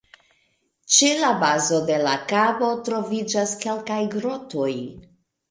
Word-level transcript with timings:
Ĉe 0.95 1.09
la 1.23 1.29
bazo 1.43 1.81
de 1.89 1.99
la 2.07 2.15
kabo 2.31 2.71
troviĝas 2.89 3.55
kelkaj 3.67 4.01
grotoj. 4.17 4.73